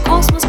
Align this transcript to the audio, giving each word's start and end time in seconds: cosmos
cosmos 0.00 0.45